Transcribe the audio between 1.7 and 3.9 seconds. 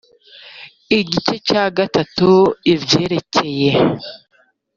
gatatu ibyerekeye